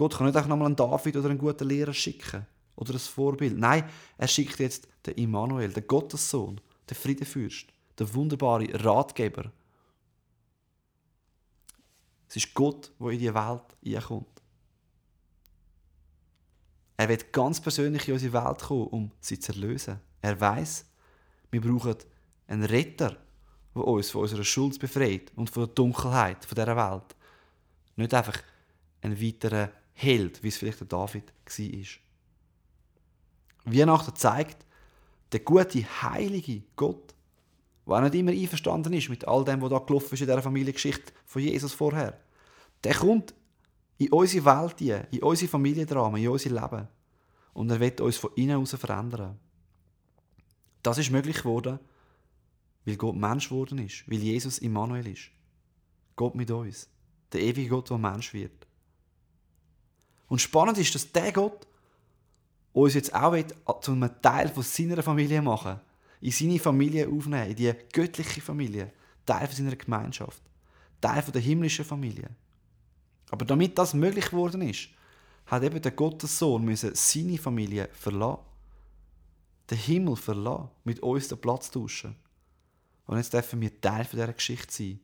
Gott 0.00 0.16
kann 0.16 0.26
nicht 0.28 0.36
einfach 0.36 0.48
nochmal 0.48 0.64
einen 0.64 0.76
David 0.76 1.14
oder 1.18 1.28
einen 1.28 1.36
guten 1.36 1.68
Lehrer 1.68 1.92
schicken 1.92 2.46
oder 2.74 2.94
ein 2.94 2.98
Vorbild. 2.98 3.58
Nein, 3.58 3.86
er 4.16 4.28
schickt 4.28 4.58
jetzt 4.58 4.88
den 5.04 5.12
Immanuel, 5.16 5.70
den 5.70 5.86
Gottessohn, 5.86 6.58
den 6.88 6.94
Friedefürst, 6.94 7.66
den 7.98 8.14
wunderbaren 8.14 8.74
Ratgeber. 8.76 9.52
Es 12.26 12.36
ist 12.36 12.54
Gott, 12.54 12.90
der 12.98 13.10
in 13.10 13.18
die 13.18 13.34
Welt 13.34 13.62
einkommt. 13.84 14.40
Er 16.96 17.06
wird 17.10 17.30
ganz 17.30 17.60
persönlich 17.60 18.08
in 18.08 18.14
unsere 18.14 18.42
Welt 18.42 18.60
kommen, 18.60 18.86
um 18.86 19.10
sie 19.20 19.38
zu 19.38 19.52
erlösen. 19.52 20.00
Er 20.22 20.40
weiß, 20.40 20.86
wir 21.50 21.60
brauchen 21.60 21.96
einen 22.46 22.64
Retter, 22.64 23.18
der 23.74 23.84
uns 23.84 24.08
von 24.08 24.22
unserer 24.22 24.44
Schuld 24.44 24.80
befreit 24.80 25.30
und 25.36 25.50
von 25.50 25.66
der 25.66 25.74
Dunkelheit 25.74 26.50
dieser 26.50 26.74
Welt. 26.74 27.14
Nicht 27.96 28.14
einfach 28.14 28.42
ein 29.02 29.20
weiterer 29.20 29.68
Held, 30.02 30.42
wie 30.42 30.48
es 30.48 30.56
vielleicht 30.56 30.80
der 30.80 30.86
David 30.86 31.32
war. 31.44 31.86
Weihnachten 33.64 34.16
zeigt, 34.16 34.64
der 35.32 35.40
gute, 35.40 35.84
heilige 36.02 36.62
Gott, 36.74 37.14
der 37.86 38.00
nicht 38.00 38.14
immer 38.14 38.32
einverstanden 38.32 38.92
ist 38.94 39.08
mit 39.10 39.26
all 39.28 39.44
dem, 39.44 39.60
was 39.60 39.70
da 39.70 39.78
gelaufen 39.78 40.14
ist 40.14 40.20
in 40.20 40.26
dieser 40.26 40.42
Familiengeschichte 40.42 41.12
von 41.26 41.42
Jesus 41.42 41.72
vorher, 41.72 42.18
der 42.82 42.94
kommt 42.94 43.34
in 43.98 44.10
unsere 44.10 44.44
Welt 44.46 44.80
in 45.12 45.22
unsere 45.22 45.50
Familiendrama, 45.50 46.16
in 46.16 46.28
unser 46.28 46.50
Leben. 46.50 46.88
Und 47.52 47.70
er 47.70 47.80
wird 47.80 48.00
uns 48.00 48.16
von 48.16 48.30
innen 48.36 48.50
heraus 48.50 48.70
verändern. 48.70 49.38
Das 50.82 50.96
ist 50.96 51.10
möglich 51.10 51.36
geworden, 51.36 51.78
weil 52.86 52.96
Gott 52.96 53.16
Mensch 53.16 53.50
geworden 53.50 53.78
ist, 53.78 54.10
weil 54.10 54.18
Jesus 54.18 54.58
Immanuel 54.60 55.06
ist. 55.08 55.30
Gott 56.16 56.34
mit 56.34 56.50
uns. 56.50 56.88
Der 57.32 57.42
ewige 57.42 57.68
Gott, 57.68 57.90
der 57.90 57.98
Mensch 57.98 58.32
wird. 58.32 58.59
Und 60.30 60.40
spannend 60.40 60.78
ist, 60.78 60.94
dass 60.94 61.12
der 61.12 61.32
Gott 61.32 61.66
uns 62.72 62.94
jetzt 62.94 63.12
auch 63.12 63.34
zu 63.80 63.92
einem 63.92 64.10
Teil 64.22 64.48
von 64.48 64.62
seiner 64.62 65.02
Familie 65.02 65.42
machen 65.42 65.80
in 66.20 66.30
seine 66.30 66.58
Familie 66.58 67.08
aufnehmen, 67.08 67.50
in 67.50 67.56
die 67.56 67.72
göttliche 67.92 68.40
Familie, 68.40 68.92
Teil 69.26 69.46
von 69.46 69.56
seiner 69.56 69.76
Gemeinschaft, 69.76 70.40
Teil 71.00 71.22
von 71.22 71.32
der 71.32 71.42
himmlischen 71.42 71.84
Familie. 71.84 72.30
Aber 73.30 73.44
damit 73.44 73.76
das 73.76 73.94
möglich 73.94 74.26
geworden 74.30 74.62
ist, 74.62 74.88
hat 75.46 75.62
eben 75.62 75.82
der 75.82 75.92
Gottessohn 75.92 76.64
müssen 76.64 76.94
seine 76.94 77.38
Familie 77.38 77.88
verlassen. 77.92 78.42
Den 79.68 79.78
Himmel 79.78 80.16
verlassen, 80.16 80.68
mit 80.84 81.00
uns 81.00 81.28
den 81.28 81.40
Platz 81.40 81.70
tauschen. 81.70 82.14
Und 83.06 83.16
jetzt 83.16 83.32
dürfen 83.32 83.60
wir 83.60 83.80
Teil 83.80 84.04
von 84.04 84.18
dieser 84.18 84.32
Geschichte 84.32 84.72
sein. 84.72 85.00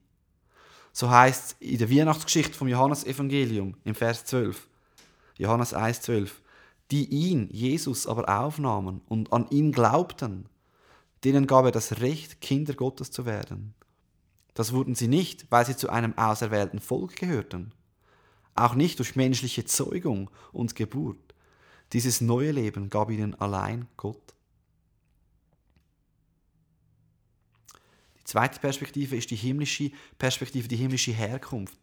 So 0.92 1.11
heißt 1.11 1.45
es 1.45 1.56
in 1.61 1.78
der 1.78 1.90
Weihnachtsgeschichte 1.90 2.54
vom 2.54 2.68
Johannesevangelium 2.68 3.75
im 3.85 3.95
Vers 3.95 4.25
12. 4.26 4.68
Johannes 5.38 5.75
1,12 5.75 6.31
die 6.90 7.09
ihn, 7.09 7.49
Jesus, 7.50 8.07
aber 8.07 8.28
aufnahmen 8.28 9.00
und 9.09 9.33
an 9.33 9.49
ihn 9.50 9.73
glaubten, 9.73 10.49
denen 11.25 11.47
gab 11.47 11.64
er 11.64 11.73
das 11.73 12.00
Recht, 12.00 12.40
Kinder 12.40 12.75
Gottes 12.75 13.11
zu 13.11 13.26
werden. 13.26 13.75
Das 14.55 14.73
wurden 14.73 14.95
sie 14.95 15.09
nicht, 15.09 15.47
weil 15.50 15.66
sie 15.66 15.76
zu 15.76 15.90
einem 15.90 16.16
auserwählten 16.16 16.78
Volk 16.78 17.16
gehörten, 17.16 17.73
auch 18.55 18.75
nicht 18.75 18.99
durch 18.99 19.16
menschliche 19.16 19.64
Zeugung 19.64 20.31
und 20.52 20.76
Geburt. 20.76 21.35
Dieses 21.93 22.21
neue 22.21 22.52
Leben 22.52 22.88
gab 22.88 23.11
ihnen 23.11 23.35
allein 23.35 23.87
Gott. 23.97 24.35
Die 28.19 28.25
zweite 28.25 28.59
Perspektive 28.61 29.16
ist 29.16 29.31
die 29.31 29.37
himmlische 29.37 29.90
Perspektive, 30.19 30.69
die 30.69 30.76
himmlische 30.76 31.12
Herkunft. 31.12 31.78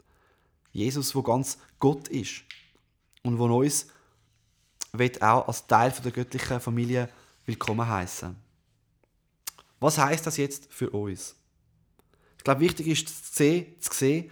Jesus, 0.71 1.13
wo 1.13 1.21
ganz 1.21 1.59
Gott 1.79 2.07
ist 2.07 2.43
und 3.23 3.39
wo 3.39 3.45
uns 3.45 3.87
wird 4.91 5.21
auch 5.21 5.47
als 5.47 5.65
Teil 5.65 5.91
der 6.03 6.11
göttlichen 6.11 6.59
Familie 6.59 7.09
willkommen 7.45 7.87
heißen. 7.87 8.35
Was 9.79 9.97
heißt 9.97 10.27
das 10.27 10.37
jetzt 10.37 10.71
für 10.71 10.89
uns? 10.91 11.35
Ich 12.37 12.43
glaube, 12.43 12.61
wichtig 12.61 12.87
ist 12.87 13.33
zu 13.33 13.93
sehen, 13.93 14.31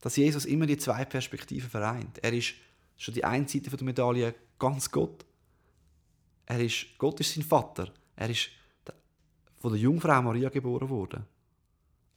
dass 0.00 0.16
Jesus 0.16 0.44
immer 0.46 0.66
die 0.66 0.78
zwei 0.78 1.04
Perspektiven 1.04 1.70
vereint. 1.70 2.18
Er 2.18 2.32
ist 2.32 2.54
schon 2.96 3.14
die 3.14 3.24
eine 3.24 3.48
Seite 3.48 3.70
der 3.70 3.84
Medaille 3.84 4.34
ganz 4.58 4.90
Gott. 4.90 5.24
Er 6.46 6.60
ist, 6.60 6.86
Gott 6.98 7.20
ist 7.20 7.34
sein 7.34 7.44
Vater. 7.44 7.92
Er 8.16 8.28
ist 8.28 8.48
von 9.60 9.72
der 9.72 9.80
Jungfrau 9.80 10.20
Maria 10.22 10.48
geboren 10.48 10.88
worden. 10.88 11.24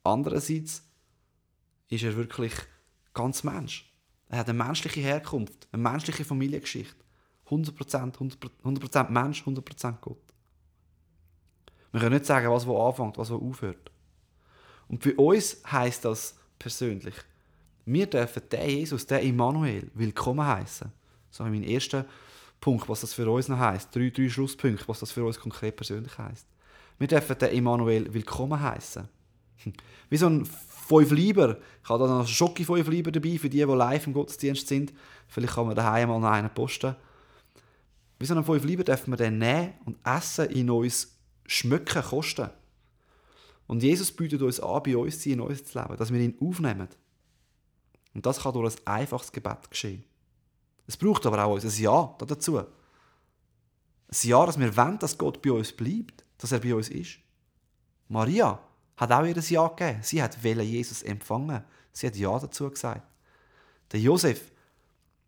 Andererseits 0.03 0.81
ist 1.89 2.03
er 2.03 2.15
wirklich 2.15 2.53
ganz 3.13 3.43
Mensch. 3.43 3.91
Er 4.29 4.39
hat 4.39 4.49
eine 4.49 4.57
menschliche 4.57 5.01
Herkunft, 5.01 5.67
eine 5.71 5.81
menschliche 5.81 6.25
Familiengeschichte. 6.25 6.95
100%, 7.49 8.37
100%, 8.63 9.09
Mensch, 9.09 9.43
100% 9.43 9.95
Gott. 10.01 10.17
Wir 11.91 12.01
können 12.01 12.15
nicht 12.15 12.25
sagen, 12.25 12.49
was 12.49 12.65
wo 12.65 12.81
anfängt, 12.81 13.17
was 13.17 13.29
wo 13.29 13.35
aufhört. 13.35 13.91
Und 14.87 15.03
für 15.03 15.13
uns 15.15 15.61
heißt 15.71 16.05
das 16.05 16.35
persönlich, 16.57 17.15
wir 17.85 18.07
dürfen 18.07 18.41
den 18.51 18.69
Jesus, 18.69 19.05
den 19.05 19.23
Immanuel, 19.23 19.91
willkommen 19.93 20.45
heißen. 20.45 20.91
So 21.29 21.43
mein 21.43 21.63
erster 21.63 22.05
Punkt, 22.59 22.89
was 22.89 23.01
das 23.01 23.13
für 23.13 23.29
uns 23.29 23.47
noch 23.47 23.59
heißt. 23.59 23.95
Drei, 23.95 24.09
drei 24.09 24.27
Schlusspunkte, 24.27 24.87
was 24.87 25.01
das 25.01 25.11
für 25.11 25.23
uns 25.23 25.39
konkret 25.39 25.75
persönlich 25.75 26.17
heißt. 26.17 26.47
Wir 26.97 27.07
dürfen 27.07 27.37
den 27.37 27.51
Immanuel 27.51 28.11
willkommen 28.13 28.59
heißen. 28.59 29.07
Wie 30.09 30.17
so 30.17 30.27
ein 30.27 30.45
fünf 30.45 31.11
Lieber. 31.11 31.57
Ich 31.83 31.89
habe 31.89 32.07
da 32.07 32.19
noch 32.19 32.27
Schocke 32.27 32.63
fünf 32.63 32.87
Lieber 32.87 33.11
dabei 33.11 33.37
für 33.37 33.49
die, 33.49 33.57
die 33.57 33.63
live 33.63 34.07
im 34.07 34.13
Gottesdienst 34.13 34.67
sind. 34.67 34.93
Vielleicht 35.27 35.53
kann 35.53 35.67
man 35.67 35.75
daheim 35.75 36.09
mal 36.09 36.19
noch 36.19 36.29
einen 36.29 36.53
posten. 36.53 36.95
Wie 38.19 38.25
so 38.25 38.33
einen 38.33 38.45
fünf 38.45 38.63
Lieber 38.63 38.83
dürfen 38.83 39.11
wir 39.11 39.17
den 39.17 39.37
nehmen 39.37 39.73
und 39.85 39.97
essen 40.05 40.49
in 40.49 40.69
uns 40.69 41.17
schmücken, 41.45 42.01
kosten. 42.01 42.49
Und 43.67 43.81
Jesus 43.81 44.11
bietet 44.11 44.41
uns 44.41 44.59
an, 44.59 44.83
bei 44.83 44.95
uns 44.95 45.19
zu 45.19 45.29
sein, 45.29 45.39
in 45.39 45.41
uns 45.41 45.65
zu 45.65 45.79
leben, 45.79 45.97
dass 45.97 46.13
wir 46.13 46.19
ihn 46.19 46.37
aufnehmen. 46.39 46.87
Und 48.13 48.25
das 48.25 48.41
kann 48.41 48.53
durch 48.53 48.75
ein 48.75 48.87
einfaches 48.87 49.31
Gebet 49.31 49.69
geschehen. 49.69 50.03
Es 50.87 50.97
braucht 50.97 51.25
aber 51.25 51.43
auch 51.43 51.59
ein 51.59 51.69
Ja 51.69 52.15
dazu. 52.25 52.59
Ein 52.59 52.65
Ja, 54.21 54.45
dass 54.45 54.59
wir 54.59 54.77
wollen, 54.77 54.99
dass 54.99 55.17
Gott 55.17 55.41
bei 55.41 55.51
uns 55.51 55.71
bleibt, 55.73 56.23
dass 56.37 56.51
er 56.51 56.59
bei 56.59 56.75
uns 56.75 56.89
ist. 56.89 57.17
Maria 58.07 58.59
hat 58.97 59.11
auch 59.11 59.25
ihr 59.25 59.37
Ja 59.37 59.67
gegeben. 59.67 59.99
Sie 60.01 60.21
hat 60.21 60.41
Jesus 60.43 61.03
empfangen. 61.03 61.63
Sie 61.91 62.07
hat 62.07 62.15
Ja 62.15 62.37
dazu 62.39 62.69
gesagt. 62.69 63.05
Der 63.91 63.99
Josef 63.99 64.51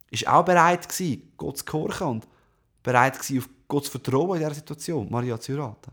ist 0.09 0.27
auch 0.27 0.45
bereit 0.45 0.87
gewesen, 0.87 1.33
Gott 1.37 1.57
zu 1.57 1.65
gehorchen 1.65 2.07
und 2.07 2.27
bereit 2.83 3.19
gewesen, 3.19 3.39
auf 3.39 3.49
Gott 3.67 3.85
zu 3.85 3.91
vertrauen 3.91 4.37
in 4.37 4.39
dieser 4.39 4.53
Situation, 4.53 5.09
Maria 5.11 5.39
zu 5.39 5.53
heiraten. 5.53 5.91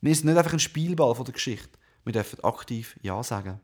Wir 0.00 0.14
sind 0.14 0.26
nicht 0.26 0.38
einfach 0.38 0.52
ein 0.52 0.60
Spielball 0.60 1.14
von 1.14 1.24
der 1.24 1.34
Geschichte. 1.34 1.78
Wir 2.04 2.12
dürfen 2.12 2.42
aktiv 2.44 2.98
Ja 3.02 3.22
sagen. 3.22 3.60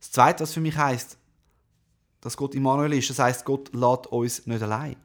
Das 0.00 0.10
Zweite, 0.10 0.42
was 0.42 0.54
für 0.54 0.60
mich 0.60 0.76
heißt, 0.76 1.18
dass 2.20 2.36
Gott 2.36 2.54
Immanuel 2.54 2.94
ist, 2.94 3.10
das 3.10 3.18
heißt, 3.18 3.44
Gott 3.44 3.72
lädt 3.72 4.06
uns 4.08 4.46
nicht 4.46 4.62
allein. 4.62 4.96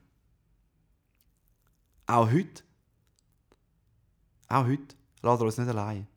Auch 2.07 2.31
heute, 2.31 2.63
auch 4.53 4.65
heute 4.65 4.95
lädt 5.21 5.39
er 5.39 5.41
uns 5.41 5.57
nicht 5.57 5.69
allein. 5.69 6.07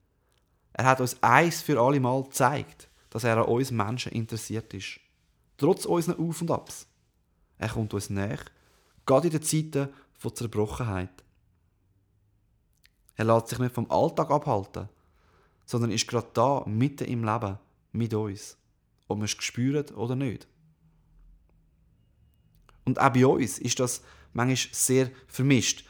Er 0.72 0.84
hat 0.84 1.00
uns 1.00 1.22
eins 1.22 1.62
für 1.62 1.80
alle 1.80 2.00
Mal 2.00 2.22
gezeigt, 2.24 2.88
dass 3.10 3.24
er 3.24 3.38
an 3.38 3.44
uns 3.44 3.70
Menschen 3.70 4.12
interessiert 4.12 4.74
ist. 4.74 5.00
Trotz 5.56 5.86
unseren 5.86 6.18
Auf 6.18 6.42
und 6.42 6.50
Abs. 6.50 6.86
Er 7.58 7.70
kommt 7.70 7.94
uns 7.94 8.10
näher, 8.10 8.40
gerade 9.06 9.28
in 9.28 9.32
den 9.32 9.42
Zeiten 9.42 9.88
von 10.18 10.34
Zerbrochenheit. 10.34 11.24
Er 13.14 13.24
lässt 13.24 13.48
sich 13.48 13.58
nicht 13.58 13.74
vom 13.74 13.90
Alltag 13.90 14.30
abhalten, 14.30 14.90
sondern 15.64 15.90
ist 15.90 16.06
gerade 16.06 16.28
da, 16.34 16.62
mitten 16.66 17.06
im 17.06 17.24
Leben, 17.24 17.58
mit 17.92 18.12
uns. 18.12 18.58
Ob 19.08 19.18
wir 19.18 19.24
es 19.24 19.30
spüren 19.30 19.86
oder 19.94 20.16
nicht. 20.16 20.46
Und 22.84 23.00
auch 23.00 23.12
bei 23.12 23.26
uns 23.26 23.58
ist 23.58 23.80
das 23.80 24.02
manchmal 24.32 24.74
sehr 24.74 25.10
vermischt. 25.26 25.84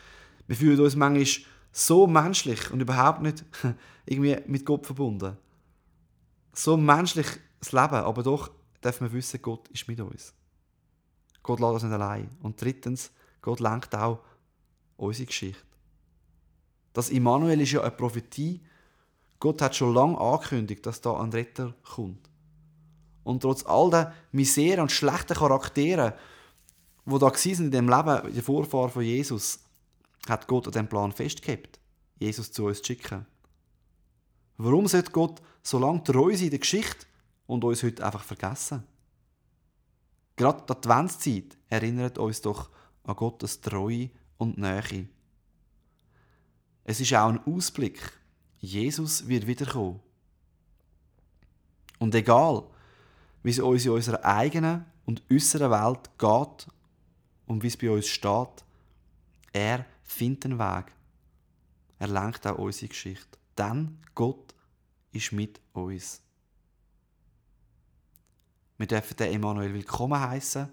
Wir 0.47 0.57
fühlen 0.57 0.81
uns 0.81 0.95
manchmal 0.95 1.45
So 1.79 2.07
menschlich 2.07 2.71
und 2.71 2.81
überhaupt 2.81 3.21
nicht 3.21 3.45
irgendwie 4.07 4.39
mit 4.47 4.65
Gott 4.65 4.87
verbunden. 4.87 5.37
So 6.55 6.79
menschlich 6.79 7.27
das 7.59 7.73
Leben, 7.73 7.97
aber 7.97 8.23
doch 8.23 8.51
dürfen 8.83 9.09
wir 9.09 9.13
wissen, 9.13 9.43
Gott 9.43 9.69
ist 9.69 9.87
mit 9.87 10.01
uns. 10.01 10.33
Gott 11.43 11.61
lässt 11.61 11.75
uns 11.75 11.83
nicht 11.83 11.93
allein. 11.93 12.31
Und 12.41 12.59
drittens, 12.59 13.11
Gott 13.43 13.61
lenkt 13.61 13.95
auch 13.95 14.21
unsere 14.97 15.27
Geschichte. 15.27 15.61
Das 16.95 17.11
Immanuel 17.11 17.61
ist 17.61 17.73
ja 17.73 17.83
eine 17.83 17.91
Prophetie. 17.91 18.63
Gott 19.39 19.61
hat 19.61 19.77
schon 19.77 19.93
lange 19.93 20.19
angekündigt, 20.19 20.87
dass 20.87 21.03
da 21.03 21.21
ein 21.21 21.31
Retter 21.31 21.75
kommt. 21.95 22.31
Und 23.23 23.43
trotz 23.43 23.67
all 23.67 23.91
der 23.91 24.15
Misere 24.33 24.81
und 24.81 24.93
schlechten 24.93 25.37
Charaktere, 25.37 26.17
die 27.05 27.19
da 27.19 27.21
waren 27.21 27.35
in 27.45 27.71
dem 27.71 27.89
Leben, 27.91 28.35
der 28.35 28.43
Vorfahren 28.43 28.91
von 28.91 29.03
Jesus, 29.03 29.66
hat 30.31 30.47
Gott 30.47 30.67
an 30.67 30.73
dem 30.73 30.89
Plan 30.89 31.13
festgehalten, 31.13 31.81
Jesus 32.19 32.53
zu 32.53 32.67
uns 32.67 32.79
zu 32.79 32.87
schicken. 32.87 33.27
Warum 34.57 34.87
sollte 34.87 35.11
Gott 35.11 35.43
so 35.63 35.79
lange 35.79 36.03
treu 36.03 36.33
sein 36.33 36.45
in 36.45 36.51
der 36.51 36.59
Geschichte 36.59 37.07
und 37.47 37.65
uns 37.65 37.83
heute 37.83 38.05
einfach 38.05 38.25
vergessen? 38.25 38.85
Gerade 40.37 40.65
die 40.67 40.73
Adventszeit 40.73 41.57
erinnert 41.69 42.19
uns 42.19 42.41
doch 42.43 42.71
an 43.05 43.17
Gottes 43.17 43.61
Treue 43.61 44.11
und 44.39 44.59
Nähe. 44.59 45.09
Es 46.85 47.01
ist 47.01 47.15
auch 47.15 47.29
ein 47.29 47.41
Ausblick. 47.47 48.01
Jesus 48.59 49.27
wird 49.27 49.47
wiederkommen. 49.47 50.01
Und 51.99 52.15
egal, 52.15 52.65
wie 53.43 53.51
es 53.51 53.59
uns 53.59 53.85
in 53.85 53.93
unserer 53.93 54.25
eigenen 54.25 54.85
und 55.05 55.23
äußeren 55.31 55.71
Welt 55.71 56.11
geht 56.19 56.67
und 57.47 57.63
wie 57.63 57.69
es 57.69 57.77
bei 57.77 57.91
uns 57.91 58.07
steht, 58.07 58.65
er 59.53 59.87
findet 60.07 60.47
einen 60.47 60.59
Weg. 60.59 60.93
Er 61.99 62.09
lenkt 62.09 62.47
auch 62.47 62.59
unsere 62.59 62.89
Geschichte. 62.89 63.39
Denn 63.57 63.99
Gott 64.15 64.55
ist 65.13 65.33
mit 65.33 65.61
uns. 65.73 66.23
Wir 68.79 68.87
dürfen 68.87 69.17
den 69.17 69.33
Emanuel 69.33 69.73
willkommen 69.73 70.21
heißen. 70.21 70.69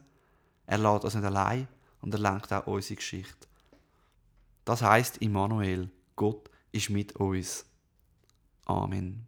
Er 0.66 0.78
lädt 0.78 1.04
uns 1.04 1.16
nicht 1.16 1.24
allein 1.24 1.68
und 2.02 2.14
er 2.14 2.20
lenkt 2.20 2.52
auch 2.52 2.68
unsere 2.68 2.96
Geschichte. 2.96 3.48
Das 4.66 4.82
heißt 4.82 5.18
Immanuel, 5.18 5.90
Gott 6.16 6.50
ist 6.72 6.90
mit 6.90 7.16
uns. 7.16 7.66
Amen. 8.66 9.28